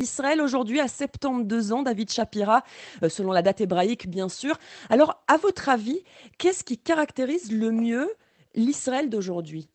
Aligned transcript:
Israël 0.00 0.40
aujourd'hui 0.40 0.80
a 0.80 0.88
72 0.88 1.72
ans, 1.72 1.82
David 1.82 2.10
Shapira, 2.10 2.62
euh, 3.02 3.08
selon 3.08 3.32
la 3.32 3.42
date 3.42 3.60
hébraïque 3.60 4.08
bien 4.08 4.28
sûr. 4.28 4.56
Alors, 4.88 5.22
à 5.28 5.36
votre 5.36 5.68
avis, 5.68 6.02
qu'est-ce 6.38 6.64
qui 6.64 6.78
caractérise 6.78 7.52
le 7.52 7.70
mieux 7.70 8.10
l'Israël 8.54 9.10
d'aujourd'hui? 9.10 9.68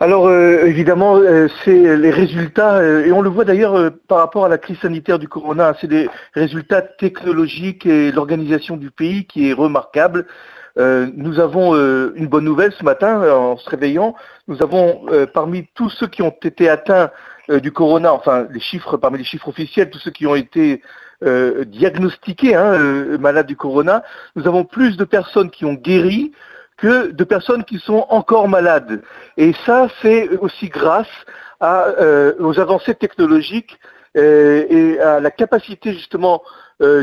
Alors 0.00 0.26
euh, 0.26 0.64
évidemment, 0.64 1.16
euh, 1.18 1.46
c'est 1.64 1.96
les 1.96 2.10
résultats, 2.10 2.82
et 2.82 3.12
on 3.12 3.22
le 3.22 3.30
voit 3.30 3.44
d'ailleurs 3.44 3.92
par 4.08 4.18
rapport 4.18 4.44
à 4.44 4.48
la 4.48 4.58
crise 4.58 4.78
sanitaire 4.78 5.20
du 5.20 5.28
corona, 5.28 5.76
c'est 5.80 5.86
des 5.86 6.08
résultats 6.32 6.82
technologiques 6.82 7.86
et 7.86 8.10
l'organisation 8.10 8.76
du 8.76 8.90
pays 8.90 9.26
qui 9.26 9.50
est 9.50 9.52
remarquable. 9.52 10.26
nous 10.76 11.38
avons 11.38 11.76
une 11.76 12.26
bonne 12.26 12.44
nouvelle 12.44 12.72
ce 12.72 12.82
matin 12.82 13.22
en 13.30 13.56
se 13.56 13.70
réveillant. 13.70 14.16
Nous 14.48 14.60
avons 14.62 15.06
parmi 15.32 15.68
tous 15.74 15.90
ceux 15.90 16.08
qui 16.08 16.22
ont 16.22 16.34
été 16.42 16.68
atteints 16.68 17.12
euh, 17.50 17.60
du 17.60 17.72
corona, 17.72 18.12
enfin 18.14 18.46
les 18.50 18.60
chiffres 18.60 18.96
parmi 18.96 19.18
les 19.18 19.24
chiffres 19.24 19.48
officiels, 19.48 19.90
tous 19.90 19.98
ceux 19.98 20.10
qui 20.10 20.26
ont 20.26 20.34
été 20.34 20.80
euh, 21.22 21.64
diagnostiqués 21.64 22.54
hein, 22.54 22.72
euh, 22.72 23.18
malades 23.18 23.46
du 23.46 23.56
corona, 23.56 24.02
nous 24.34 24.46
avons 24.46 24.64
plus 24.64 24.96
de 24.96 25.04
personnes 25.04 25.50
qui 25.50 25.66
ont 25.66 25.74
guéri 25.74 26.32
que 26.78 27.10
de 27.10 27.24
personnes 27.24 27.64
qui 27.64 27.78
sont 27.78 28.06
encore 28.08 28.48
malades. 28.48 29.02
Et 29.36 29.52
ça, 29.66 29.88
c'est 30.00 30.28
aussi 30.38 30.68
grâce 30.68 31.08
aux 31.60 32.60
avancées 32.60 32.94
technologiques 32.94 33.78
et 34.16 34.98
à 35.00 35.20
la 35.20 35.30
capacité 35.30 35.94
justement 35.94 36.42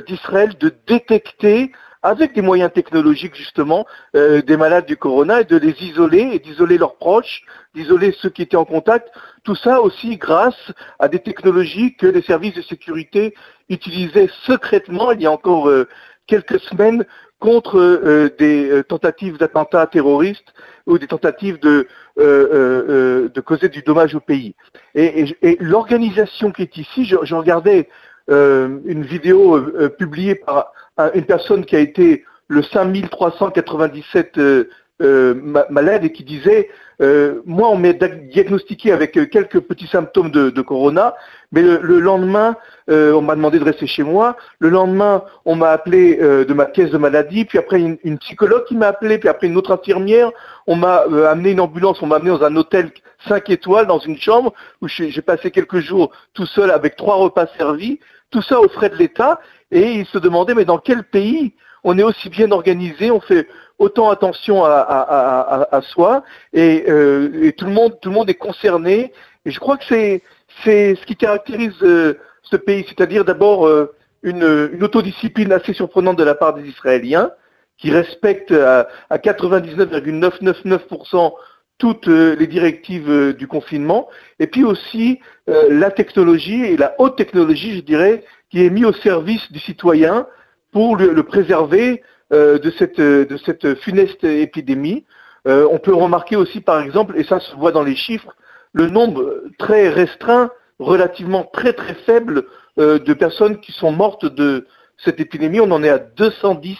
d'Israël 0.05 0.55
de 0.59 0.71
détecter 0.85 1.71
avec 2.03 2.33
des 2.33 2.41
moyens 2.41 2.71
technologiques 2.73 3.35
justement 3.35 3.85
euh, 4.15 4.41
des 4.41 4.57
malades 4.57 4.85
du 4.85 4.97
corona 4.97 5.41
et 5.41 5.45
de 5.45 5.57
les 5.57 5.75
isoler 5.83 6.31
et 6.33 6.39
d'isoler 6.39 6.77
leurs 6.77 6.95
proches, 6.95 7.43
d'isoler 7.75 8.15
ceux 8.19 8.29
qui 8.29 8.41
étaient 8.41 8.57
en 8.57 8.65
contact. 8.65 9.09
Tout 9.43 9.55
ça 9.55 9.81
aussi 9.81 10.17
grâce 10.17 10.71
à 10.99 11.07
des 11.07 11.19
technologies 11.19 11.95
que 11.95 12.07
les 12.07 12.21
services 12.21 12.55
de 12.55 12.61
sécurité 12.61 13.35
utilisaient 13.69 14.29
secrètement 14.45 15.11
il 15.11 15.21
y 15.21 15.25
a 15.25 15.31
encore 15.31 15.69
euh, 15.69 15.87
quelques 16.27 16.59
semaines 16.61 17.05
contre 17.39 17.79
euh, 17.79 18.29
des 18.37 18.83
tentatives 18.87 19.37
d'attentats 19.37 19.87
terroristes 19.87 20.53
ou 20.85 20.97
des 20.97 21.07
tentatives 21.07 21.59
de, 21.59 21.87
de 22.17 23.41
causer 23.41 23.69
du 23.69 23.81
dommage 23.81 24.13
au 24.15 24.19
pays. 24.19 24.55
Et, 24.95 25.57
l'organisation 25.59 26.51
qui 26.51 26.63
est 26.63 26.77
ici, 26.77 27.05
je 27.05 27.35
regardais 27.35 27.87
une 28.27 29.03
vidéo 29.03 29.61
publiée 29.97 30.35
par 30.35 30.73
une 31.13 31.25
personne 31.25 31.65
qui 31.65 31.75
a 31.75 31.79
été 31.79 32.23
le 32.51 32.61
5397 32.63 34.37
euh, 34.37 34.41
euh, 34.41 34.69
malade 35.01 36.05
et 36.05 36.11
qui 36.11 36.23
disait 36.23 36.69
euh, 37.01 37.41
moi 37.45 37.69
on 37.69 37.77
m'a 37.77 37.93
diagnostiqué 37.93 38.91
avec 38.91 39.13
quelques 39.31 39.59
petits 39.59 39.87
symptômes 39.87 40.29
de, 40.29 40.61
corona, 40.61 41.15
mais 41.51 41.61
le, 41.61 41.99
lendemain 41.99 42.55
on 42.87 43.21
m'a 43.21 43.35
demandé 43.35 43.57
de 43.57 43.63
rester 43.63 43.87
chez 43.87 44.03
moi. 44.03 44.37
Le 44.59 44.69
lendemain 44.69 45.23
on 45.45 45.55
m'a 45.55 45.69
appelé 45.69 46.17
de 46.17 46.53
ma 46.53 46.65
caisse 46.65 46.91
de 46.91 46.97
maladie, 46.97 47.45
puis 47.45 47.57
après 47.57 47.79
une, 47.79 48.17
psychologue 48.19 48.65
qui 48.65 48.75
m'a 48.75 48.87
appelé, 48.87 49.17
puis 49.17 49.29
après 49.29 49.47
une 49.47 49.57
autre 49.57 49.71
infirmière. 49.71 50.31
On 50.67 50.75
m'a 50.75 51.05
amené 51.29 51.51
une 51.51 51.61
ambulance, 51.61 52.01
on 52.01 52.07
m'a 52.07 52.17
amené 52.17 52.29
dans 52.29 52.43
un 52.43 52.55
hôtel 52.55 52.91
5 53.27 53.49
étoiles 53.49 53.87
dans 53.87 53.99
une 53.99 54.17
chambre 54.17 54.53
où 54.81 54.87
j'ai 54.87 55.21
passé 55.21 55.51
quelques 55.51 55.79
jours 55.79 56.11
tout 56.33 56.45
seul 56.45 56.71
avec 56.71 56.95
trois 56.95 57.15
repas 57.15 57.47
servis. 57.57 57.99
Tout 58.29 58.41
ça 58.41 58.61
aux 58.61 58.69
frais 58.69 58.89
de 58.89 58.95
l'État 58.95 59.41
et 59.71 59.91
il 59.91 60.05
se 60.05 60.17
demandait, 60.17 60.53
mais 60.53 60.65
dans 60.65 60.77
quel 60.77 61.03
pays 61.03 61.53
on 61.83 61.97
est 61.97 62.03
aussi 62.03 62.29
bien 62.29 62.51
organisé, 62.51 63.11
on 63.11 63.19
fait 63.19 63.47
autant 63.81 64.09
attention 64.11 64.63
à, 64.63 65.81
soi, 65.81 66.23
euh, 66.55 67.29
et, 67.41 67.53
tout, 67.53 67.65
le 67.65 67.71
monde, 67.71 67.99
tout 67.99 68.09
le 68.09 68.15
monde 68.15 68.29
est 68.29 68.35
concerné. 68.35 69.11
Et 69.45 69.51
je 69.51 69.59
crois 69.59 69.77
que 69.77 69.85
c'est, 69.89 70.21
c'est 70.63 70.93
ce 70.95 71.03
qui 71.05 71.15
caractérise 71.15 71.73
euh, 71.81 72.19
ce 72.43 72.57
pays, 72.57 72.85
c'est-à-dire 72.87 73.25
d'abord 73.25 73.67
euh, 73.67 73.95
une, 74.21 74.43
autodiscipline 74.83 75.51
assez 75.51 75.73
surprenante 75.73 76.19
de 76.19 76.23
la 76.23 76.35
part 76.35 76.53
des 76.53 76.69
Israéliens, 76.69 77.31
qui 77.77 77.89
respectent 77.89 78.51
à, 78.51 78.87
à 79.09 79.17
99,999% 79.17 81.33
toutes 81.79 82.05
les 82.05 82.45
directives 82.45 83.33
du 83.33 83.47
confinement, 83.47 84.07
et 84.37 84.45
puis 84.45 84.63
aussi 84.63 85.19
la 85.47 85.89
technologie 85.89 86.63
et 86.63 86.77
la 86.77 86.93
haute 86.99 87.17
technologie, 87.17 87.77
je 87.77 87.81
dirais, 87.81 88.23
qui 88.51 88.63
est 88.63 88.69
mis 88.69 88.85
au 88.85 88.93
service 88.93 89.51
du 89.51 89.57
citoyen 89.57 90.27
pour 90.71 90.95
le, 90.95 91.23
préserver 91.23 92.03
de, 92.31 92.71
cette, 92.77 92.99
de 92.99 93.37
cette 93.37 93.75
funeste 93.75 94.23
épidémie. 94.23 95.05
Euh, 95.47 95.67
on 95.71 95.79
peut 95.79 95.93
remarquer 95.93 96.35
aussi, 96.35 96.61
par 96.61 96.81
exemple, 96.81 97.17
et 97.17 97.23
ça 97.23 97.39
se 97.39 97.55
voit 97.55 97.71
dans 97.71 97.83
les 97.83 97.95
chiffres, 97.95 98.35
le 98.73 98.89
nombre 98.89 99.43
très 99.57 99.89
restreint, 99.89 100.51
relativement 100.79 101.43
très 101.43 101.73
très 101.73 101.93
faible 101.93 102.45
euh, 102.79 102.99
de 102.99 103.13
personnes 103.13 103.59
qui 103.59 103.71
sont 103.71 103.91
mortes 103.91 104.25
de 104.25 104.67
cette 104.97 105.19
épidémie. 105.19 105.59
On 105.59 105.71
en 105.71 105.83
est 105.83 105.89
à 105.89 105.97
210, 105.97 106.77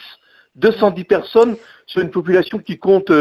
210 0.56 1.04
personnes 1.06 1.56
sur 1.88 2.02
une 2.02 2.12
population 2.12 2.60
qui 2.60 2.78
compte 2.78 3.12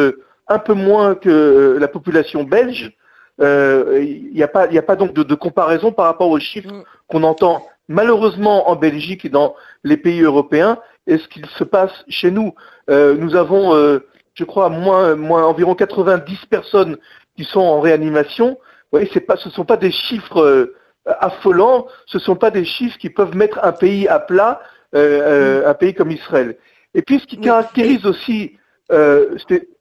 un 0.48 0.58
peu 0.58 0.74
moins 0.74 1.14
que 1.14 1.76
la 1.80 1.88
population 1.88 2.44
belge. 2.44 2.92
Il 3.40 4.30
n'y 4.34 4.42
a, 4.42 4.48
pas, 4.48 4.68
a 4.70 4.82
pas 4.82 4.96
donc 4.96 5.14
de, 5.14 5.22
de, 5.22 5.34
comparaison 5.34 5.90
par 5.92 6.04
rapport 6.04 6.28
aux 6.28 6.38
chiffres 6.38 6.70
mm. 6.70 6.84
qu'on 7.08 7.22
entend 7.22 7.66
malheureusement 7.88 8.68
en 8.68 8.76
Belgique 8.76 9.24
et 9.24 9.30
dans 9.30 9.54
les 9.82 9.96
pays 9.96 10.20
européens 10.20 10.78
est 11.06 11.18
ce 11.18 11.28
qu'il 11.28 11.46
se 11.46 11.64
passe 11.64 12.04
chez 12.08 12.30
nous. 12.30 12.54
Euh, 12.88 13.16
nous 13.16 13.36
avons, 13.36 13.74
euh, 13.74 14.06
je 14.34 14.44
crois, 14.44 14.68
moins, 14.68 15.14
moins 15.16 15.44
environ 15.44 15.74
90 15.74 16.46
personnes 16.46 16.96
qui 17.36 17.44
sont 17.44 17.60
en 17.60 17.80
réanimation. 17.80 18.50
Vous 18.92 18.98
voyez, 18.98 19.08
pas, 19.20 19.36
ce 19.36 19.48
ne 19.48 19.54
sont 19.54 19.64
pas 19.64 19.76
des 19.76 19.90
chiffres 19.90 20.40
euh, 20.40 20.76
affolants, 21.06 21.86
ce 22.06 22.18
ne 22.18 22.22
sont 22.22 22.36
pas 22.36 22.50
des 22.50 22.64
chiffres 22.64 22.98
qui 22.98 23.10
peuvent 23.10 23.36
mettre 23.36 23.58
un 23.62 23.72
pays 23.72 24.06
à 24.08 24.18
plat, 24.18 24.60
un 24.92 25.74
pays 25.74 25.94
comme 25.94 26.10
Israël. 26.10 26.56
Et 26.94 27.02
puis 27.02 27.20
ce 27.20 27.26
qui 27.26 27.38
caractérise 27.38 28.04
aussi, 28.04 28.58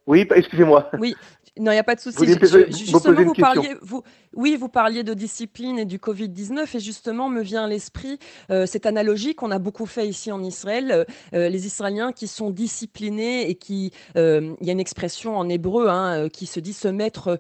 oui, 0.08 0.28
excusez-moi. 0.34 0.90
Oui, 1.00 1.16
non, 1.60 1.72
il 1.72 1.76
n'y 1.76 1.80
a 1.80 1.84
pas 1.84 1.96
de 1.96 2.00
souci. 2.00 2.26
Justement, 2.72 3.24
vous 3.24 3.34
parliez, 3.34 3.76
vous, 3.82 4.02
oui, 4.34 4.56
vous 4.58 4.70
parliez 4.70 5.04
de 5.04 5.14
discipline 5.14 5.78
et 5.78 5.84
du 5.84 5.98
Covid-19, 5.98 6.78
et 6.78 6.80
justement, 6.80 7.28
me 7.28 7.42
vient 7.42 7.66
à 7.66 7.68
l'esprit 7.68 8.18
euh, 8.50 8.66
cette 8.66 8.86
analogie 8.86 9.36
qu'on 9.36 9.52
a 9.52 9.60
beaucoup 9.60 9.86
fait 9.86 10.08
ici 10.08 10.32
en 10.32 10.42
Israël. 10.42 11.06
Euh, 11.34 11.50
les 11.50 11.66
Israéliens 11.66 12.14
qui 12.14 12.28
sont 12.28 12.50
disciplinés 12.50 13.50
et 13.50 13.56
qui, 13.56 13.92
euh, 14.16 14.56
il 14.62 14.68
y 14.68 14.70
a 14.70 14.74
une 14.74 14.80
expression 14.80 15.38
en 15.38 15.50
hébreu 15.50 15.90
hein, 15.90 16.30
qui 16.30 16.46
se 16.46 16.62
dit 16.62 16.74
se 16.74 16.88
mettre 16.88 17.40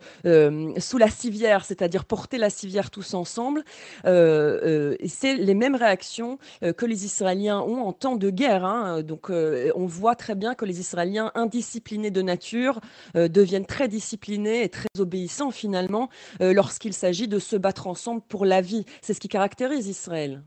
sous 0.77 0.97
la 0.97 1.09
civière, 1.09 1.63
c'est-à-dire 1.63 2.03
porter 2.03 2.37
la 2.37 2.49
civière 2.49 2.91
tous 2.91 3.13
ensemble. 3.13 3.63
c'est 4.03 5.35
les 5.37 5.53
mêmes 5.53 5.75
réactions 5.75 6.39
que 6.61 6.85
les 6.85 7.05
Israéliens 7.05 7.59
ont 7.59 7.83
en 7.83 7.93
temps 7.93 8.15
de 8.15 8.29
guerre. 8.29 8.65
Hein. 8.65 9.01
Donc, 9.01 9.29
on 9.29 9.85
voit 9.85 10.15
très 10.15 10.35
bien 10.35 10.55
que 10.55 10.65
les 10.65 10.79
Israéliens 10.79 11.31
indisciplinés 11.35 12.11
de 12.11 12.21
nature 12.21 12.81
deviennent 13.15 13.65
très 13.65 13.87
disciplinés 13.87 14.08
discipliné 14.09 14.63
et 14.63 14.69
très 14.69 14.87
obéissant 14.97 15.51
finalement 15.51 16.09
euh, 16.41 16.51
lorsqu'il 16.51 16.93
s'agit 16.93 17.27
de 17.27 17.37
se 17.37 17.55
battre 17.55 17.85
ensemble 17.85 18.21
pour 18.27 18.43
la 18.43 18.59
vie. 18.59 18.85
C'est 19.01 19.13
ce 19.13 19.19
qui 19.19 19.27
caractérise 19.27 19.87
Israël. 19.87 20.41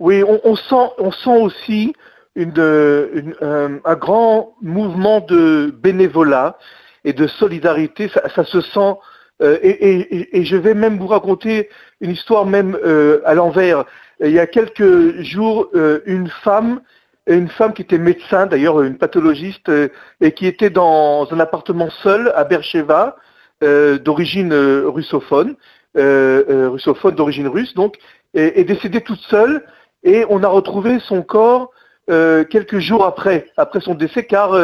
Oui, 0.00 0.22
on, 0.22 0.56
sent, 0.56 0.90
on 0.98 1.10
sent 1.12 1.38
aussi 1.40 1.94
une, 2.34 2.52
euh, 2.58 3.80
un 3.84 3.94
grand 3.94 4.54
mouvement 4.60 5.20
de 5.20 5.72
bénévolat 5.82 6.58
et 7.04 7.14
de 7.14 7.26
solidarité. 7.26 8.08
Ça, 8.08 8.44
se 8.44 8.60
sent. 8.60 8.94
Euh, 9.40 9.58
et, 9.62 10.44
je 10.44 10.56
vais 10.56 10.74
même 10.74 10.98
vous 10.98 11.06
raconter 11.06 11.70
une 12.00 12.10
histoire 12.10 12.44
même 12.44 12.76
à 13.24 13.34
l'envers. 13.34 13.84
Il 14.20 14.32
y 14.32 14.40
a 14.40 14.46
quelques 14.46 15.22
jours, 15.22 15.70
une 16.06 16.28
femme 16.42 16.82
une 17.26 17.48
femme 17.48 17.72
qui 17.72 17.82
était 17.82 17.98
médecin, 17.98 18.46
d'ailleurs 18.46 18.82
une 18.82 18.98
pathologiste, 18.98 19.68
euh, 19.68 19.88
et 20.20 20.32
qui 20.32 20.46
était 20.46 20.70
dans 20.70 21.26
un 21.32 21.40
appartement 21.40 21.90
seul 22.02 22.32
à 22.34 22.44
Bercheva, 22.44 23.16
euh, 23.62 23.98
d'origine 23.98 24.52
euh, 24.52 24.88
russophone, 24.88 25.56
russophone 25.94 27.14
d'origine 27.14 27.46
russe, 27.46 27.74
donc, 27.74 27.96
est, 28.34 28.64
décédée 28.64 29.00
toute 29.00 29.20
seule, 29.20 29.64
et 30.02 30.24
on 30.28 30.42
a 30.42 30.48
retrouvé 30.48 30.98
son 30.98 31.22
corps 31.22 31.70
quelques 32.08 32.80
jours 32.80 33.04
après, 33.04 33.46
après 33.56 33.80
son 33.80 33.94
décès, 33.94 34.24
car 34.24 34.58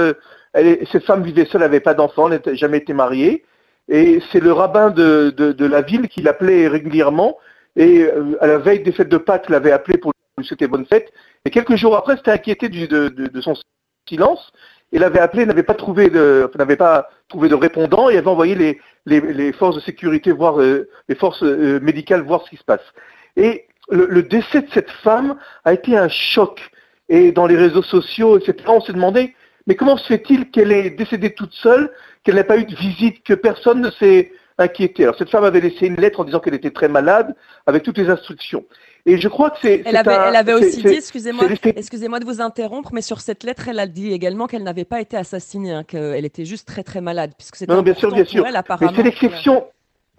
cette 0.90 1.04
femme 1.04 1.22
vivait 1.22 1.44
seule, 1.44 1.60
n'avait 1.60 1.78
pas 1.78 1.94
d'enfant, 1.94 2.28
n'avait 2.28 2.56
jamais 2.56 2.78
été 2.78 2.92
mariée, 2.94 3.44
et 3.88 4.20
c'est 4.32 4.40
le 4.40 4.50
rabbin 4.50 4.90
de, 4.90 5.30
de, 5.30 5.66
la 5.66 5.82
ville 5.82 6.08
qui 6.08 6.20
l'appelait 6.20 6.66
régulièrement, 6.66 7.38
et 7.76 8.10
à 8.40 8.48
la 8.48 8.58
veille 8.58 8.82
des 8.82 8.90
fêtes 8.90 9.08
de 9.08 9.18
Pâques, 9.18 9.48
l'avait 9.48 9.70
appelé 9.70 9.98
pour 9.98 10.12
lui 10.36 10.44
souhaiter 10.44 10.66
bonne 10.66 10.86
fête, 10.86 11.12
et 11.44 11.50
quelques 11.50 11.76
jours 11.76 11.96
après, 11.96 12.16
c'était 12.16 12.32
inquiété 12.32 12.68
de, 12.68 13.40
son 13.40 13.54
silence. 14.08 14.52
Il 14.92 15.04
avait 15.04 15.20
appelé, 15.20 15.46
n'avait 15.46 15.62
pas 15.62 15.74
trouvé 15.74 16.10
de, 16.10 16.50
n'avait 16.58 16.76
pas 16.76 17.08
trouvé 17.28 17.48
de 17.48 17.54
répondant 17.54 18.10
et 18.10 18.18
avait 18.18 18.28
envoyé 18.28 18.78
les, 19.06 19.52
forces 19.52 19.76
de 19.76 19.80
sécurité 19.80 20.32
voir, 20.32 20.60
euh, 20.60 20.88
les 21.08 21.14
forces 21.14 21.42
euh, 21.44 21.78
médicales 21.80 22.22
voir 22.22 22.44
ce 22.44 22.50
qui 22.50 22.56
se 22.56 22.64
passe. 22.64 22.84
Et 23.36 23.66
le, 23.88 24.22
décès 24.22 24.62
de 24.62 24.70
cette 24.72 24.90
femme 24.90 25.36
a 25.64 25.72
été 25.72 25.96
un 25.96 26.08
choc. 26.08 26.60
Et 27.08 27.32
dans 27.32 27.46
les 27.46 27.56
réseaux 27.56 27.82
sociaux, 27.82 28.38
etc., 28.38 28.56
on 28.68 28.80
s'est 28.80 28.92
demandé, 28.92 29.34
mais 29.66 29.74
comment 29.74 29.96
se 29.96 30.06
fait-il 30.06 30.50
qu'elle 30.50 30.72
est 30.72 30.90
décédée 30.90 31.34
toute 31.34 31.52
seule, 31.52 31.90
qu'elle 32.22 32.36
n'ait 32.36 32.44
pas 32.44 32.58
eu 32.58 32.64
de 32.64 32.74
visite, 32.74 33.22
que 33.24 33.34
personne 33.34 33.80
ne 33.80 33.90
s'est 33.90 34.32
inquiété? 34.58 35.04
Alors 35.04 35.16
cette 35.16 35.30
femme 35.30 35.44
avait 35.44 35.60
laissé 35.60 35.86
une 35.86 35.96
lettre 35.96 36.20
en 36.20 36.24
disant 36.24 36.38
qu'elle 36.40 36.54
était 36.54 36.70
très 36.70 36.88
malade, 36.88 37.34
avec 37.66 37.82
toutes 37.82 37.98
les 37.98 38.10
instructions. 38.10 38.64
Et 39.06 39.18
je 39.18 39.28
crois 39.28 39.50
que 39.50 39.58
c'est. 39.62 39.82
Elle, 39.84 39.96
avait, 39.96 40.14
elle 40.14 40.36
avait 40.36 40.52
aussi 40.52 40.82
dit, 40.82 40.94
excusez-moi, 40.94 41.46
excusez-moi 41.64 42.20
de 42.20 42.24
vous 42.24 42.40
interrompre, 42.40 42.90
mais 42.92 43.02
sur 43.02 43.20
cette 43.20 43.44
lettre, 43.44 43.68
elle 43.68 43.78
a 43.78 43.86
dit 43.86 44.12
également 44.12 44.46
qu'elle 44.46 44.62
n'avait 44.62 44.84
pas 44.84 45.00
été 45.00 45.16
assassinée, 45.16 45.72
hein, 45.72 45.84
qu'elle 45.84 46.24
était 46.24 46.44
juste 46.44 46.68
très 46.68 46.82
très 46.82 47.00
malade, 47.00 47.32
puisque 47.36 47.56
c'était 47.56 47.74
non, 47.74 47.82
bien 47.82 47.94
sûr, 47.94 48.12
bien 48.12 48.24
sûr. 48.24 48.44
Mais 48.44 48.88
c'est 48.94 49.02
l'exception. 49.02 49.66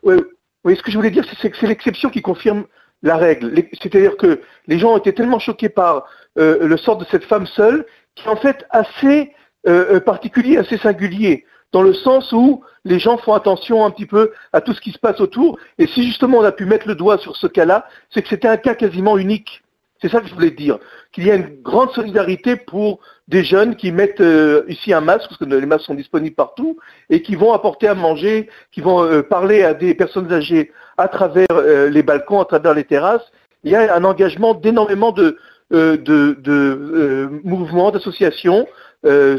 Oui, 0.03 0.15
oui, 0.63 0.75
ce 0.75 0.81
que 0.81 0.91
je 0.91 0.97
voulais 0.97 1.11
dire, 1.11 1.25
c'est 1.41 1.49
que 1.49 1.57
c'est 1.57 1.67
l'exception 1.67 2.09
qui 2.09 2.21
confirme 2.21 2.65
la 3.03 3.17
règle. 3.17 3.53
C'est-à-dire 3.81 4.17
que 4.17 4.41
les 4.67 4.79
gens 4.79 4.93
ont 4.93 4.97
été 4.97 5.13
tellement 5.13 5.39
choqués 5.39 5.69
par 5.69 6.05
euh, 6.37 6.67
le 6.67 6.77
sort 6.77 6.97
de 6.97 7.05
cette 7.09 7.23
femme 7.23 7.47
seule, 7.47 7.85
qui 8.15 8.25
est 8.25 8.29
en 8.29 8.35
fait 8.35 8.65
assez 8.69 9.31
euh, 9.67 9.95
euh, 9.95 9.99
particulier, 9.99 10.57
assez 10.57 10.77
singulier, 10.77 11.45
dans 11.71 11.81
le 11.81 11.93
sens 11.93 12.31
où 12.31 12.63
les 12.85 12.99
gens 12.99 13.17
font 13.17 13.33
attention 13.33 13.85
un 13.85 13.91
petit 13.91 14.05
peu 14.05 14.31
à 14.53 14.61
tout 14.61 14.73
ce 14.73 14.81
qui 14.81 14.91
se 14.91 14.99
passe 14.99 15.21
autour. 15.21 15.57
Et 15.77 15.87
si 15.87 16.03
justement 16.03 16.39
on 16.39 16.43
a 16.43 16.51
pu 16.51 16.65
mettre 16.65 16.87
le 16.87 16.95
doigt 16.95 17.17
sur 17.17 17.35
ce 17.35 17.47
cas-là, 17.47 17.85
c'est 18.09 18.21
que 18.21 18.29
c'était 18.29 18.47
un 18.47 18.57
cas 18.57 18.75
quasiment 18.75 19.17
unique. 19.17 19.63
C'est 20.01 20.09
ça 20.09 20.19
que 20.19 20.27
je 20.27 20.33
voulais 20.33 20.51
dire, 20.51 20.79
qu'il 21.11 21.27
y 21.27 21.31
a 21.31 21.35
une 21.35 21.61
grande 21.61 21.91
solidarité 21.91 22.55
pour 22.55 22.99
des 23.27 23.43
jeunes 23.43 23.75
qui 23.75 23.91
mettent 23.91 24.19
euh, 24.19 24.63
ici 24.67 24.93
un 24.93 25.01
masque, 25.01 25.27
parce 25.29 25.37
que 25.37 25.45
les 25.45 25.65
masques 25.67 25.85
sont 25.85 25.93
disponibles 25.93 26.35
partout, 26.35 26.77
et 27.11 27.21
qui 27.21 27.35
vont 27.35 27.53
apporter 27.53 27.87
à 27.87 27.93
manger, 27.93 28.49
qui 28.71 28.81
vont 28.81 29.03
euh, 29.03 29.21
parler 29.21 29.61
à 29.61 29.75
des 29.75 29.93
personnes 29.93 30.33
âgées 30.33 30.71
à 30.97 31.07
travers 31.07 31.45
euh, 31.51 31.87
les 31.89 32.01
balcons, 32.01 32.41
à 32.41 32.45
travers 32.45 32.73
les 32.73 32.83
terrasses. 32.83 33.31
Il 33.63 33.71
y 33.71 33.75
a 33.75 33.95
un 33.95 34.03
engagement 34.03 34.55
d'énormément 34.55 35.11
de, 35.11 35.37
de, 35.69 35.95
de 35.95 37.29
mouvements, 37.43 37.91
d'associations 37.91 38.67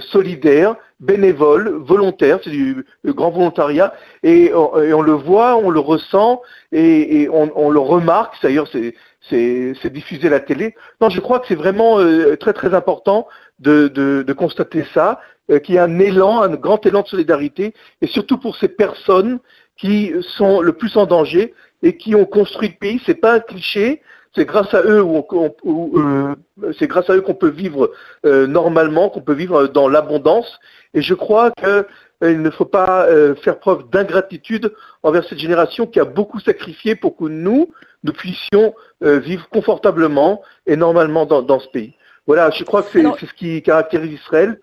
solidaires, 0.00 0.76
bénévoles, 1.00 1.68
volontaires, 1.68 2.38
c'est 2.42 2.50
du, 2.50 2.84
grand 3.04 3.30
volontariat, 3.30 3.92
et, 4.22 4.52
on 4.54 5.02
le 5.02 5.12
voit, 5.12 5.56
on 5.56 5.70
le 5.70 5.80
ressent, 5.80 6.42
et, 6.72 7.28
on, 7.30 7.70
le 7.70 7.80
remarque, 7.80 8.34
d'ailleurs 8.42 8.68
c'est 8.68 8.94
c'est 9.28 9.92
diffuser 9.92 10.28
la 10.28 10.40
télé. 10.40 10.74
Non, 11.00 11.08
je 11.08 11.20
crois 11.20 11.38
que 11.38 11.46
c'est 11.46 11.54
vraiment 11.54 12.00
euh, 12.00 12.36
très 12.36 12.52
très 12.52 12.74
important 12.74 13.28
de, 13.60 14.34
constater 14.36 14.84
ça, 14.92 15.20
euh, 15.50 15.58
qu'il 15.58 15.76
y 15.76 15.78
a 15.78 15.84
un 15.84 15.98
élan, 15.98 16.42
un 16.42 16.56
grand 16.56 16.84
élan 16.84 17.02
de 17.02 17.08
solidarité, 17.08 17.74
et 18.00 18.06
surtout 18.06 18.38
pour 18.38 18.56
ces 18.56 18.68
personnes 18.68 19.38
qui 19.76 20.12
sont 20.20 20.60
le 20.60 20.72
plus 20.72 20.96
en 20.96 21.06
danger 21.06 21.54
et 21.82 21.96
qui 21.96 22.14
ont 22.14 22.24
construit 22.24 22.68
le 22.68 22.74
pays. 22.74 23.00
C'est 23.06 23.14
pas 23.14 23.34
un 23.34 23.40
cliché, 23.40 24.02
c'est 24.34 24.44
grâce 24.44 24.72
à 24.74 24.82
eux 24.82 25.02
où, 25.02 25.24
euh, 25.64 26.34
c'est 26.78 26.86
grâce 26.86 27.10
à 27.10 27.14
eux 27.14 27.20
qu'on 27.20 27.34
peut 27.34 27.50
vivre 27.50 27.92
normalement, 28.24 29.10
qu'on 29.10 29.20
peut 29.20 29.34
vivre 29.34 29.66
dans 29.66 29.88
l'abondance. 29.88 30.58
Et 30.94 31.02
je 31.02 31.14
crois 31.14 31.50
qu'il 31.50 32.42
ne 32.42 32.50
faut 32.50 32.64
pas 32.64 33.08
faire 33.42 33.58
preuve 33.58 33.90
d'ingratitude 33.90 34.72
envers 35.02 35.24
cette 35.28 35.38
génération 35.38 35.86
qui 35.86 36.00
a 36.00 36.04
beaucoup 36.04 36.40
sacrifié 36.40 36.94
pour 36.94 37.16
que 37.16 37.24
nous, 37.24 37.68
nous 38.04 38.12
puissions 38.12 38.74
euh, 39.02 39.18
vivre 39.18 39.48
confortablement 39.48 40.42
et 40.66 40.76
normalement 40.76 41.26
dans, 41.26 41.60
ce 41.60 41.68
pays. 41.68 41.94
Voilà, 42.26 42.50
je 42.50 42.64
crois 42.64 42.82
que 42.82 42.90
c'est 42.90 43.26
ce 43.26 43.34
qui 43.34 43.62
caractérise 43.62 44.12
Israël. 44.12 44.60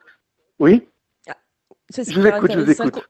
Oui? 0.60 0.88
Ah, 1.28 1.36
Je 1.96 2.20
vous 2.20 2.28
écoute, 2.28 2.52
je 2.52 2.60
vous 2.60 2.72
écoute. 2.72 3.08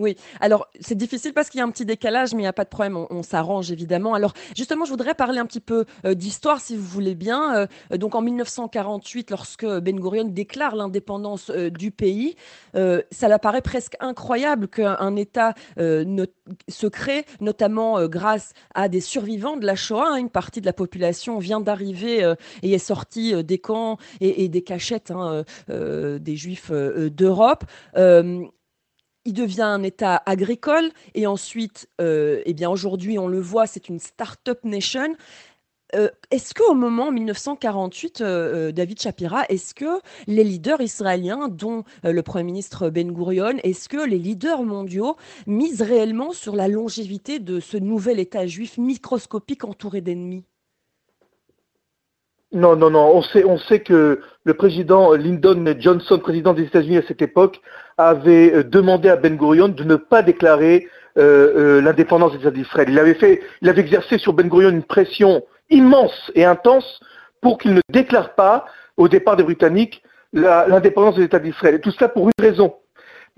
Oui, 0.00 0.16
alors 0.40 0.66
c'est 0.80 0.94
difficile 0.94 1.34
parce 1.34 1.50
qu'il 1.50 1.58
y 1.58 1.60
a 1.60 1.66
un 1.66 1.70
petit 1.70 1.84
décalage, 1.84 2.32
mais 2.32 2.38
il 2.38 2.44
n'y 2.44 2.48
a 2.48 2.54
pas 2.54 2.64
de 2.64 2.70
problème, 2.70 2.96
on, 2.96 3.22
s'arrange 3.22 3.70
évidemment. 3.70 4.14
Alors 4.14 4.32
justement, 4.56 4.86
je 4.86 4.90
voudrais 4.90 5.14
parler 5.14 5.38
un 5.38 5.44
petit 5.44 5.60
peu 5.60 5.84
euh, 6.06 6.14
d'histoire, 6.14 6.58
si 6.58 6.74
vous 6.74 6.86
voulez 6.86 7.14
bien. 7.14 7.68
Euh, 7.92 7.96
donc 7.98 8.14
en 8.14 8.22
1948, 8.22 9.30
lorsque 9.30 9.66
Ben 9.66 10.00
Gurion 10.00 10.24
déclare 10.24 10.74
l'indépendance 10.74 11.50
euh, 11.50 11.68
du 11.68 11.90
pays, 11.90 12.34
ça 12.72 13.26
apparaît 13.26 13.60
presque 13.60 13.96
incroyable 14.00 14.68
qu'un 14.68 15.16
État 15.16 15.54
se 15.76 16.86
crée, 16.86 17.26
notamment 17.40 18.06
grâce 18.06 18.54
à 18.74 18.88
des 18.88 19.00
survivants 19.00 19.56
de 19.56 19.66
la 19.66 19.74
Shoah. 19.74 20.12
Hein. 20.12 20.16
une 20.16 20.30
partie 20.30 20.60
de 20.60 20.66
la 20.66 20.72
population 20.72 21.38
vient 21.38 21.60
d'arriver 21.60 22.32
et 22.62 22.72
est 22.72 22.78
sortie 22.78 23.44
des 23.44 23.58
camps 23.58 23.98
et, 24.20 24.48
des 24.48 24.62
cachettes 24.62 25.10
hein, 25.10 25.44
des 25.68 26.36
Juifs 26.36 26.70
d'Europe 26.70 27.64
il 29.24 29.34
devient 29.34 29.62
un 29.62 29.82
État 29.82 30.22
agricole 30.26 30.90
et 31.14 31.26
ensuite, 31.26 31.88
euh, 32.00 32.42
eh 32.46 32.54
bien 32.54 32.70
aujourd'hui, 32.70 33.18
on 33.18 33.28
le 33.28 33.40
voit, 33.40 33.66
c'est 33.66 33.88
une 33.88 33.98
start-up 34.00 34.64
nation. 34.64 35.14
Euh, 35.96 36.08
est-ce 36.30 36.54
qu'au 36.54 36.74
moment 36.74 37.10
1948, 37.10 38.20
euh, 38.20 38.72
David 38.72 39.00
Shapira, 39.00 39.44
est-ce 39.48 39.74
que 39.74 40.00
les 40.28 40.44
leaders 40.44 40.80
israéliens, 40.80 41.48
dont 41.48 41.84
le 42.04 42.22
Premier 42.22 42.44
ministre 42.44 42.90
Ben 42.90 43.12
Gurion, 43.12 43.56
est-ce 43.64 43.88
que 43.88 44.04
les 44.08 44.18
leaders 44.18 44.62
mondiaux 44.62 45.16
misent 45.46 45.82
réellement 45.82 46.32
sur 46.32 46.54
la 46.54 46.68
longévité 46.68 47.40
de 47.40 47.58
ce 47.60 47.76
nouvel 47.76 48.20
État 48.20 48.46
juif 48.46 48.78
microscopique 48.78 49.64
entouré 49.64 50.00
d'ennemis? 50.00 50.44
Non, 52.52 52.74
non, 52.74 52.90
non. 52.90 53.22
On 53.44 53.58
sait, 53.58 53.80
que 53.80 54.20
le 54.44 54.54
président 54.54 55.12
Lyndon 55.12 55.64
Johnson, 55.78 56.18
président 56.18 56.52
des 56.52 56.64
États-Unis 56.64 56.98
à 56.98 57.02
cette 57.06 57.22
époque, 57.22 57.60
avait 57.96 58.52
euh, 58.52 58.64
demandé 58.64 59.08
à 59.08 59.16
Ben 59.16 59.36
Gurion 59.36 59.68
de 59.68 59.84
ne 59.84 59.94
pas 59.96 60.22
déclarer 60.22 60.88
euh, 61.16 61.78
euh, 61.78 61.80
l'indépendance 61.80 62.32
des 62.32 62.38
États 62.38 62.50
d'Israël. 62.50 62.88
Il 62.90 62.98
avait 62.98 63.14
fait, 63.14 63.40
il 63.62 63.68
avait 63.68 63.80
exercé 63.82 64.18
sur 64.18 64.32
Ben 64.32 64.48
Gurion 64.48 64.70
une 64.70 64.82
pression 64.82 65.44
immense 65.70 66.32
et 66.34 66.44
intense 66.44 67.00
pour 67.40 67.58
qu'il 67.58 67.72
ne 67.72 67.80
déclare 67.88 68.34
pas, 68.34 68.66
au 68.96 69.06
départ 69.06 69.36
des 69.36 69.44
Britanniques, 69.44 70.02
l'indépendance 70.32 71.16
des 71.16 71.24
États 71.24 71.38
d'Israël. 71.38 71.76
Et 71.76 71.80
tout 71.80 71.92
cela 71.92 72.08
pour 72.08 72.26
une 72.26 72.44
raison. 72.44 72.74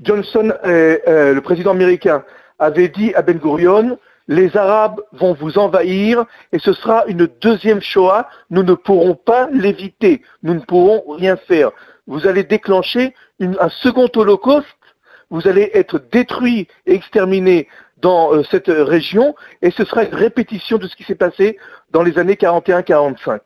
Johnson, 0.02 0.52
le 0.64 1.40
président 1.40 1.70
américain, 1.70 2.24
avait 2.58 2.88
dit 2.88 3.14
à 3.14 3.22
Ben 3.22 3.38
Gurion 3.38 3.98
les 4.28 4.56
Arabes 4.56 5.00
vont 5.12 5.34
vous 5.34 5.58
envahir 5.58 6.24
et 6.52 6.58
ce 6.58 6.72
sera 6.72 7.04
une 7.06 7.28
deuxième 7.40 7.80
Shoah. 7.80 8.28
Nous 8.50 8.62
ne 8.62 8.74
pourrons 8.74 9.14
pas 9.14 9.48
l'éviter. 9.52 10.22
Nous 10.42 10.54
ne 10.54 10.60
pourrons 10.60 11.02
rien 11.14 11.36
faire. 11.36 11.70
Vous 12.06 12.26
allez 12.26 12.44
déclencher 12.44 13.14
un 13.40 13.68
second 13.68 14.08
holocauste. 14.14 14.66
Vous 15.30 15.48
allez 15.48 15.70
être 15.74 16.00
détruits 16.12 16.68
et 16.86 16.94
exterminés 16.94 17.68
dans 17.98 18.34
euh, 18.34 18.42
cette 18.50 18.66
région 18.66 19.34
et 19.62 19.70
ce 19.70 19.84
sera 19.84 20.04
une 20.04 20.14
répétition 20.14 20.76
de 20.76 20.88
ce 20.88 20.96
qui 20.96 21.04
s'est 21.04 21.14
passé 21.14 21.56
dans 21.92 22.02
les 22.02 22.18
années 22.18 22.34
41-45. 22.34 23.40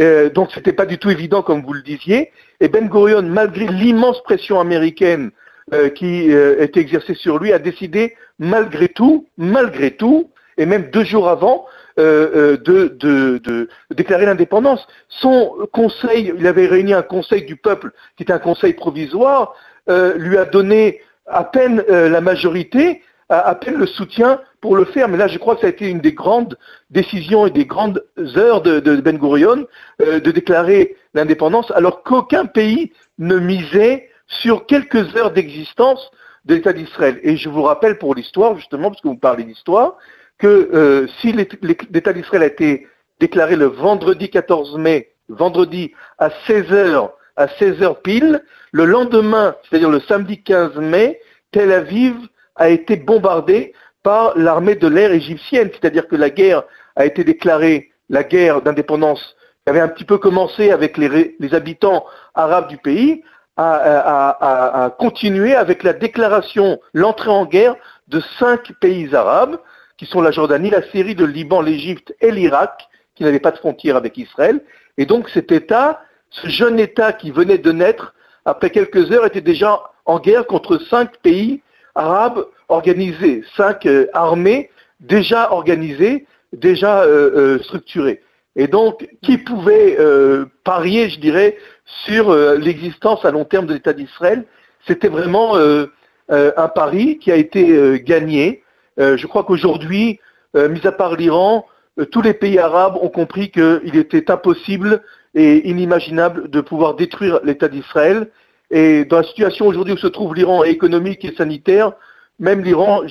Euh, 0.00 0.30
donc 0.30 0.50
c'était 0.54 0.72
pas 0.72 0.86
du 0.86 0.98
tout 0.98 1.10
évident 1.10 1.42
comme 1.42 1.62
vous 1.62 1.72
le 1.72 1.82
disiez. 1.82 2.30
Et 2.60 2.68
Ben 2.68 2.88
Gurion, 2.88 3.22
malgré 3.22 3.66
l'immense 3.66 4.22
pression 4.22 4.60
américaine 4.60 5.30
euh, 5.74 5.90
qui 5.90 6.32
euh, 6.32 6.62
était 6.62 6.80
exercée 6.80 7.14
sur 7.14 7.38
lui, 7.38 7.52
a 7.52 7.58
décidé 7.58 8.16
malgré 8.38 8.88
tout, 8.88 9.26
malgré 9.36 9.92
tout, 9.92 10.30
et 10.56 10.66
même 10.66 10.90
deux 10.90 11.04
jours 11.04 11.28
avant, 11.28 11.66
euh, 11.98 12.56
de, 12.58 12.96
de, 13.00 13.68
déclarer 13.90 14.26
l'indépendance. 14.26 14.86
Son 15.08 15.66
conseil, 15.72 16.32
il 16.38 16.46
avait 16.46 16.66
réuni 16.66 16.92
un 16.94 17.02
conseil 17.02 17.42
du 17.42 17.56
peuple, 17.56 17.90
qui 18.16 18.22
était 18.22 18.32
un 18.32 18.38
conseil 18.38 18.72
provisoire, 18.72 19.54
lui 19.88 20.36
a 20.36 20.44
donné 20.44 21.00
à 21.26 21.44
peine 21.44 21.82
la 21.88 22.20
majorité, 22.20 23.02
à, 23.30 23.54
peine 23.54 23.76
le 23.76 23.86
soutien 23.86 24.40
pour 24.60 24.76
le 24.76 24.84
faire. 24.84 25.08
Mais 25.08 25.16
là, 25.16 25.28
je 25.28 25.38
crois 25.38 25.54
que 25.54 25.62
ça 25.62 25.66
a 25.66 25.70
été 25.70 25.88
une 25.88 26.00
des 26.00 26.12
grandes 26.12 26.56
décisions 26.90 27.46
et 27.46 27.50
des 27.50 27.64
grandes 27.64 28.04
heures 28.36 28.62
de 28.62 28.96
Ben 29.00 29.18
Gurion 29.18 29.66
de 29.98 30.30
déclarer 30.30 30.94
l'indépendance, 31.14 31.70
alors 31.72 32.02
qu'aucun 32.02 32.46
pays 32.46 32.92
ne 33.18 33.38
misait 33.38 34.08
sur 34.28 34.66
quelques 34.66 35.16
heures 35.16 35.32
d'existence 35.32 36.10
de 36.48 36.54
l'État 36.54 36.72
d'Israël. 36.72 37.20
Et 37.22 37.36
je 37.36 37.48
vous 37.48 37.62
rappelle 37.62 37.98
pour 37.98 38.14
l'histoire, 38.14 38.56
justement, 38.56 38.90
parce 38.90 39.02
que 39.02 39.08
vous 39.08 39.16
parlez 39.16 39.44
d'histoire, 39.44 39.96
que 40.38 40.70
euh, 40.72 41.06
si 41.20 41.32
l'État 41.32 42.12
d'Israël 42.12 42.42
a 42.42 42.46
été 42.46 42.88
déclaré 43.20 43.54
le 43.54 43.66
vendredi 43.66 44.30
14 44.30 44.78
mai, 44.78 45.12
vendredi 45.28 45.92
à 46.18 46.30
16 46.46 46.72
heures, 46.72 47.12
à 47.36 47.48
16 47.48 47.82
heures 47.82 48.00
pile, 48.00 48.42
le 48.72 48.86
lendemain, 48.86 49.54
c'est-à-dire 49.62 49.90
le 49.90 50.00
samedi 50.00 50.42
15 50.42 50.76
mai, 50.76 51.20
Tel 51.52 51.70
Aviv 51.70 52.14
a 52.56 52.70
été 52.70 52.96
bombardée 52.96 53.74
par 54.02 54.36
l'armée 54.36 54.74
de 54.74 54.88
l'air 54.88 55.12
égyptienne, 55.12 55.70
c'est-à-dire 55.72 56.08
que 56.08 56.16
la 56.16 56.30
guerre 56.30 56.62
a 56.96 57.04
été 57.04 57.24
déclarée, 57.24 57.90
la 58.08 58.24
guerre 58.24 58.62
d'indépendance 58.62 59.36
avait 59.66 59.80
un 59.80 59.88
petit 59.88 60.04
peu 60.04 60.16
commencé 60.16 60.70
avec 60.70 60.96
les 60.96 61.54
habitants 61.54 62.06
arabes 62.34 62.68
du 62.68 62.78
pays, 62.78 63.22
à, 63.58 64.94
continuer 64.98 65.54
avec 65.54 65.82
la 65.82 65.92
déclaration, 65.92 66.80
l'entrée 66.92 67.30
en 67.30 67.44
guerre 67.44 67.76
de 68.08 68.20
cinq 68.38 68.72
pays 68.80 69.14
arabes, 69.14 69.58
qui 69.96 70.06
sont 70.06 70.20
la 70.20 70.30
Jordanie, 70.30 70.70
la 70.70 70.82
Syrie, 70.82 71.14
le 71.14 71.26
Liban, 71.26 71.60
l'Égypte 71.60 72.14
et 72.20 72.30
l'Irak, 72.30 72.88
qui 73.16 73.24
n'avaient 73.24 73.40
pas 73.40 73.50
de 73.50 73.58
frontière 73.58 73.96
avec 73.96 74.16
Israël. 74.16 74.60
Et 74.96 75.06
donc 75.06 75.28
cet 75.28 75.50
État, 75.50 76.00
ce 76.30 76.48
jeune 76.48 76.78
État 76.78 77.12
qui 77.12 77.30
venait 77.30 77.58
de 77.58 77.72
naître, 77.72 78.14
après 78.44 78.70
quelques 78.70 79.10
heures, 79.10 79.26
était 79.26 79.40
déjà 79.40 79.82
en 80.04 80.20
guerre 80.20 80.46
contre 80.46 80.78
cinq 80.78 81.18
pays 81.18 81.60
arabes 81.94 82.46
organisés, 82.68 83.42
cinq 83.56 83.86
euh, 83.86 84.06
armées 84.12 84.70
déjà 85.00 85.52
organisées, 85.52 86.26
déjà 86.52 87.02
euh, 87.02 87.30
euh, 87.34 87.62
structurées. 87.62 88.22
Et 88.58 88.66
donc, 88.66 89.08
qui 89.22 89.38
pouvait 89.38 89.96
euh, 90.00 90.46
parier, 90.64 91.08
je 91.08 91.20
dirais, 91.20 91.56
sur 92.04 92.30
euh, 92.30 92.56
l'existence 92.56 93.24
à 93.24 93.30
long 93.30 93.44
terme 93.44 93.66
de 93.66 93.72
l'État 93.72 93.92
d'Israël 93.92 94.44
C'était 94.84 95.08
vraiment 95.08 95.56
euh, 95.56 95.86
un 96.28 96.68
pari 96.68 97.18
qui 97.18 97.32
a 97.32 97.36
été 97.36 98.02
gagné 98.04 98.62
je 98.98 99.26
crois 99.28 99.44
qu'aujourd'hui, 99.44 100.18
mis 100.54 100.84
à 100.84 100.90
part 100.90 101.14
l'Iran, 101.14 101.64
tous 102.10 102.20
les 102.20 102.34
pays 102.34 102.58
arabes 102.58 102.98
ont 103.00 103.08
compris 103.08 103.50
qu'il 103.50 103.96
était 103.96 104.28
impossible 104.28 105.02
et 105.36 105.70
inimaginable 105.70 106.50
de 106.50 106.60
pouvoir 106.60 106.96
détruire 106.96 107.38
l'État 107.44 107.68
d'Israël. 107.68 108.28
Et 108.72 109.04
dans 109.04 109.18
la 109.18 109.22
situation 109.22 109.68
aujourd'hui 109.68 109.94
où 109.94 109.98
se 109.98 110.08
trouve 110.08 110.34
l'Iran 110.34 110.64
économique 110.64 111.24
et 111.24 111.32
sanitaire, 111.36 111.92
même 112.40 112.62
l'Iran 112.62 113.02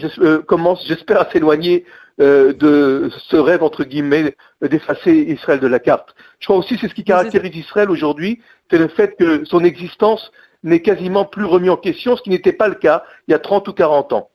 commence, 0.45 0.85
j'espère, 0.85 1.21
à 1.21 1.31
s'éloigner 1.31 1.85
de 2.17 3.11
ce 3.29 3.35
rêve, 3.35 3.61
entre 3.61 3.83
guillemets, 3.83 4.35
d'effacer 4.61 5.11
Israël 5.11 5.59
de 5.59 5.67
la 5.67 5.79
carte. 5.79 6.15
Je 6.39 6.47
crois 6.47 6.57
aussi 6.57 6.75
que 6.75 6.81
c'est 6.81 6.87
ce 6.87 6.95
qui 6.95 7.03
caractérise 7.03 7.55
Israël 7.55 7.91
aujourd'hui, 7.91 8.41
c'est 8.71 8.77
le 8.77 8.87
fait 8.87 9.15
que 9.17 9.45
son 9.45 9.63
existence 9.63 10.31
n'est 10.63 10.81
quasiment 10.81 11.25
plus 11.25 11.45
remis 11.45 11.69
en 11.69 11.77
question, 11.77 12.15
ce 12.17 12.21
qui 12.21 12.29
n'était 12.29 12.53
pas 12.53 12.67
le 12.67 12.75
cas 12.75 13.03
il 13.27 13.31
y 13.31 13.35
a 13.35 13.39
30 13.39 13.67
ou 13.67 13.73
40 13.73 14.13
ans. 14.13 14.29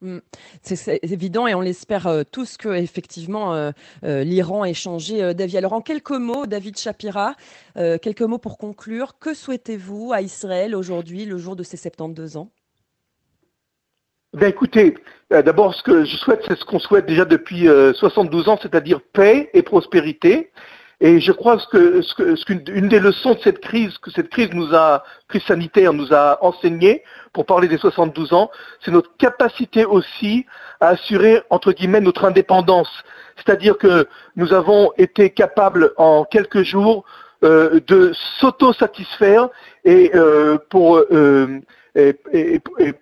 Mm. 0.00 0.18
C'est 0.62 0.98
évident 1.02 1.46
et 1.46 1.54
on 1.54 1.60
l'espère 1.60 2.06
euh, 2.06 2.22
tous 2.30 2.56
que 2.56 2.68
effectivement 2.68 3.54
euh, 3.54 3.70
euh, 4.04 4.22
l'Iran 4.22 4.64
ait 4.64 4.74
changé 4.74 5.34
d'avis. 5.34 5.56
Alors 5.56 5.72
en 5.72 5.80
quelques 5.80 6.10
mots, 6.10 6.46
David 6.46 6.78
Shapira, 6.78 7.34
quelques 7.74 8.22
mots 8.22 8.38
pour 8.38 8.58
conclure. 8.58 9.18
Que 9.18 9.34
souhaitez-vous 9.34 10.12
à 10.12 10.20
Israël 10.20 10.74
aujourd'hui, 10.76 11.24
le 11.24 11.38
jour 11.38 11.56
de 11.56 11.62
ses 11.62 11.76
72 11.76 12.36
ans? 12.36 12.50
Ben 14.34 14.48
écoutez, 14.48 14.94
d'abord 15.30 15.74
ce 15.74 15.82
que 15.82 16.04
je 16.04 16.16
souhaite, 16.16 16.42
c'est 16.46 16.58
ce 16.58 16.64
qu'on 16.64 16.78
souhaite 16.78 17.06
déjà 17.06 17.24
depuis 17.24 17.68
72 17.94 18.48
ans, 18.48 18.58
c'est-à-dire 18.60 19.00
paix 19.12 19.50
et 19.54 19.62
prospérité. 19.62 20.50
Et 21.00 21.20
je 21.20 21.32
crois 21.32 21.58
que, 21.70 22.02
ce 22.02 22.44
qu'une 22.44 22.88
des 22.88 23.00
leçons 23.00 23.34
de 23.34 23.40
cette 23.40 23.60
crise, 23.60 23.98
que 23.98 24.10
cette 24.10 24.30
crise 24.30 24.50
nous 24.52 24.74
a, 24.74 25.02
crise 25.28 25.42
sanitaire 25.42 25.92
nous 25.92 26.14
a 26.14 26.38
enseigné, 26.40 27.02
pour 27.32 27.46
parler 27.46 27.68
des 27.68 27.78
72 27.78 28.32
ans, 28.32 28.50
c'est 28.84 28.90
notre 28.90 29.14
capacité 29.16 29.84
aussi 29.84 30.46
à 30.80 30.88
assurer, 30.88 31.42
entre 31.50 31.72
guillemets, 31.72 32.00
notre 32.00 32.24
indépendance. 32.24 32.88
C'est-à-dire 33.36 33.76
que 33.76 34.06
nous 34.36 34.52
avons 34.52 34.92
été 34.96 35.30
capables 35.30 35.92
en 35.96 36.24
quelques 36.24 36.62
jours 36.62 37.04
euh, 37.42 37.80
de 37.86 38.12
s'auto-satisfaire 38.40 39.48
et 39.84 40.12
euh, 40.14 40.56
pour 40.70 41.02
euh, 41.10 41.60
et, 41.96 42.22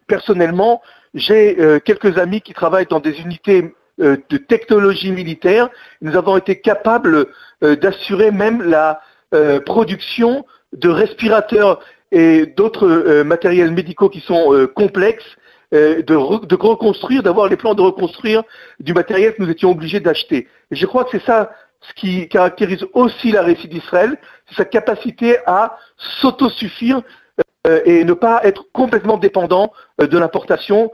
personnellement, 0.06 0.82
j'ai 1.14 1.56
quelques 1.84 2.18
amis 2.18 2.40
qui 2.40 2.54
travaillent 2.54 2.86
dans 2.86 3.00
des 3.00 3.20
unités 3.20 3.74
euh, 4.00 4.16
de 4.30 4.38
technologie 4.38 5.12
militaire, 5.12 5.68
nous 6.00 6.16
avons 6.16 6.38
été 6.38 6.60
capables 6.60 7.26
euh, 7.62 7.76
d'assurer 7.76 8.30
même 8.30 8.62
la 8.62 9.02
euh, 9.34 9.60
production 9.60 10.46
de 10.72 10.88
respirateurs 10.88 11.80
et 12.10 12.46
d'autres 12.46 13.22
matériels 13.22 13.70
médicaux 13.70 14.10
qui 14.10 14.20
sont 14.20 14.68
complexes, 14.74 15.36
de, 15.72 16.14
reconstruire, 16.14 17.22
d'avoir 17.22 17.48
les 17.48 17.56
plans 17.56 17.74
de 17.74 17.80
reconstruire 17.80 18.42
du 18.80 18.92
matériel 18.92 19.34
que 19.34 19.42
nous 19.42 19.48
étions 19.48 19.70
obligés 19.70 20.00
d'acheter. 20.00 20.46
Et 20.70 20.76
je 20.76 20.84
crois 20.84 21.04
que 21.04 21.10
c'est 21.12 21.24
ça 21.24 21.52
ce 21.80 21.94
qui 21.94 22.28
caractérise 22.28 22.84
aussi 22.92 23.32
la 23.32 23.42
réussite 23.42 23.70
d'Israël, 23.70 24.18
c'est 24.46 24.56
sa 24.56 24.64
capacité 24.66 25.38
à 25.46 25.78
s'autosuffire 25.96 27.00
et 27.84 28.04
ne 28.04 28.12
pas 28.12 28.40
être 28.44 28.64
complètement 28.72 29.16
dépendant 29.16 29.72
de 29.98 30.18
l'importation 30.18 30.90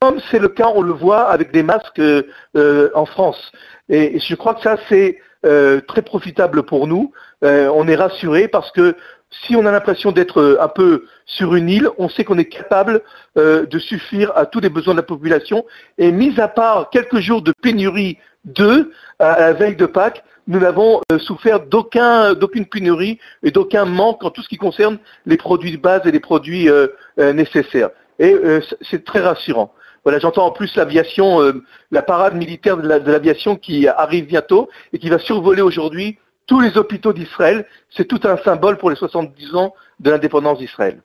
comme 0.00 0.20
c'est 0.30 0.38
le 0.38 0.48
cas, 0.48 0.70
on 0.74 0.82
le 0.82 0.92
voit 0.92 1.28
avec 1.28 1.50
des 1.52 1.62
masques 1.62 1.98
euh, 2.00 2.90
en 2.94 3.04
France. 3.04 3.50
Et, 3.88 4.18
je 4.20 4.34
crois 4.36 4.54
que 4.54 4.62
ça, 4.62 4.76
c'est 4.88 5.18
euh, 5.44 5.80
très 5.80 6.02
profitable 6.02 6.62
pour 6.62 6.86
nous. 6.86 7.12
Euh, 7.44 7.68
on 7.74 7.88
est 7.88 7.96
rassuré 7.96 8.48
parce 8.48 8.70
que 8.70 8.94
si 9.42 9.56
on 9.56 9.66
a 9.66 9.72
l'impression 9.72 10.12
d'être 10.12 10.56
un 10.60 10.68
peu 10.68 11.04
sur 11.26 11.54
une 11.54 11.68
île, 11.68 11.88
on 11.98 12.08
sait 12.08 12.24
qu'on 12.24 12.38
est 12.38 12.46
capable 12.46 13.02
de 13.36 13.78
suffire 13.78 14.32
à 14.34 14.46
tous 14.46 14.60
les 14.60 14.70
besoins 14.70 14.94
de 14.94 15.00
la 15.00 15.04
population. 15.04 15.66
Et 15.98 16.12
mis 16.12 16.40
à 16.40 16.48
part 16.48 16.88
quelques 16.88 17.18
jours 17.18 17.42
de 17.42 17.52
pénurie 17.60 18.16
d'œufs 18.48 18.86
à 19.18 19.40
la 19.40 19.52
veille 19.52 19.76
de 19.76 19.86
Pâques, 19.86 20.22
nous 20.46 20.60
n'avons 20.60 21.02
souffert 21.18 21.60
d'aucune 21.60 22.66
pénurie 22.66 23.18
et 23.42 23.50
d'aucun 23.50 23.84
manque 23.84 24.24
en 24.24 24.30
tout 24.30 24.42
ce 24.42 24.48
qui 24.48 24.56
concerne 24.56 24.98
les 25.26 25.36
produits 25.36 25.72
de 25.72 25.76
base 25.76 26.06
et 26.06 26.10
les 26.10 26.20
produits 26.20 26.68
nécessaires. 27.18 27.90
Et 28.18 28.34
c'est 28.80 29.04
très 29.04 29.20
rassurant. 29.20 29.74
Voilà, 30.08 30.20
j'entends 30.20 30.46
en 30.46 30.50
plus 30.50 30.74
l'aviation, 30.76 31.42
euh, 31.42 31.62
la 31.90 32.00
parade 32.00 32.34
militaire 32.34 32.76
de 32.76 32.88
l'aviation 32.88 33.56
qui 33.56 33.88
arrive 33.88 34.26
bientôt 34.26 34.70
et 34.94 34.98
qui 34.98 35.10
va 35.10 35.18
survoler 35.18 35.60
aujourd'hui 35.60 36.18
tous 36.46 36.60
les 36.60 36.78
hôpitaux 36.78 37.12
d'Israël. 37.12 37.66
C'est 37.90 38.06
tout 38.06 38.20
un 38.24 38.38
symbole 38.38 38.78
pour 38.78 38.88
les 38.88 38.96
70 38.96 39.54
ans 39.54 39.74
de 40.00 40.10
l'indépendance 40.10 40.60
d'Israël. 40.60 41.02